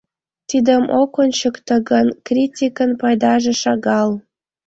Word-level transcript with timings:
Тидым 0.49 0.83
ок 1.01 1.11
ончыкто 1.21 1.75
гын, 1.89 2.07
критикын 2.25 2.91
пайдаже 3.01 3.53
шагал. 3.61 4.09